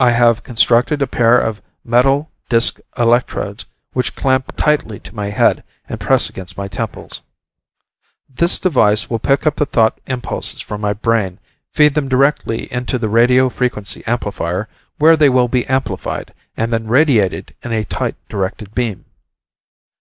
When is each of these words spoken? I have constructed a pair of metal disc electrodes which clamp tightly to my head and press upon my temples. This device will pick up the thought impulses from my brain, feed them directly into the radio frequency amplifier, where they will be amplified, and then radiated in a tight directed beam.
I 0.00 0.10
have 0.10 0.42
constructed 0.42 1.00
a 1.00 1.06
pair 1.06 1.38
of 1.38 1.62
metal 1.84 2.28
disc 2.48 2.80
electrodes 2.98 3.66
which 3.92 4.16
clamp 4.16 4.56
tightly 4.56 4.98
to 4.98 5.14
my 5.14 5.30
head 5.30 5.62
and 5.88 6.00
press 6.00 6.28
upon 6.28 6.46
my 6.56 6.66
temples. 6.66 7.20
This 8.28 8.58
device 8.58 9.08
will 9.08 9.20
pick 9.20 9.46
up 9.46 9.54
the 9.54 9.66
thought 9.66 10.00
impulses 10.08 10.60
from 10.60 10.80
my 10.80 10.92
brain, 10.92 11.38
feed 11.70 11.94
them 11.94 12.08
directly 12.08 12.64
into 12.72 12.98
the 12.98 13.08
radio 13.08 13.48
frequency 13.48 14.04
amplifier, 14.08 14.68
where 14.98 15.16
they 15.16 15.28
will 15.28 15.46
be 15.46 15.64
amplified, 15.68 16.34
and 16.56 16.72
then 16.72 16.88
radiated 16.88 17.54
in 17.62 17.70
a 17.70 17.84
tight 17.84 18.16
directed 18.28 18.74
beam. 18.74 19.04